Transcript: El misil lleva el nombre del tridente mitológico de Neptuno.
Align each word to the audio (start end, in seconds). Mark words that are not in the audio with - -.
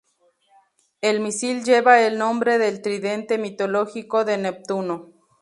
El 1.01 1.19
misil 1.19 1.63
lleva 1.63 1.99
el 2.01 2.17
nombre 2.17 2.57
del 2.57 2.81
tridente 2.81 3.37
mitológico 3.37 4.25
de 4.25 4.39
Neptuno. 4.39 5.13